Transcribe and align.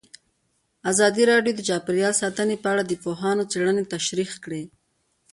ازادي 0.91 1.23
راډیو 1.31 1.53
د 1.55 1.61
چاپیریال 1.69 2.13
ساتنه 2.21 2.55
په 2.63 2.67
اړه 2.73 2.83
د 2.85 2.93
پوهانو 3.03 3.47
څېړنې 3.51 3.83
تشریح 3.93 4.31
کړې. 4.43 4.63